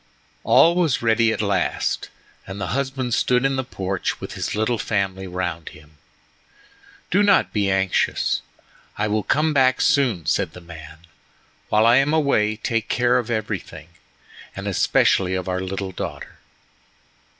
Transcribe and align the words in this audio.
All 0.43 0.73
was 0.73 1.03
ready 1.03 1.31
at 1.31 1.43
last, 1.43 2.09
and 2.47 2.59
the 2.59 2.69
husband 2.73 3.13
stood 3.13 3.45
in 3.45 3.55
the 3.55 3.63
porch 3.63 4.19
with 4.19 4.33
his 4.33 4.55
little 4.55 4.79
family 4.79 5.27
round 5.27 5.69
him. 5.69 5.99
"Do 7.11 7.21
not 7.21 7.53
be 7.53 7.69
anxious, 7.69 8.41
I 8.97 9.07
will 9.07 9.21
come 9.21 9.53
back 9.53 9.79
soon," 9.79 10.25
said 10.25 10.53
the 10.53 10.59
man. 10.59 11.01
"While 11.69 11.85
I 11.85 11.97
am 11.97 12.15
away 12.15 12.55
take 12.55 12.89
care 12.89 13.19
of 13.19 13.29
everything, 13.29 13.89
and 14.55 14.67
especially 14.67 15.35
of 15.35 15.47
our 15.47 15.61
little 15.61 15.91
daughter." 15.91 16.39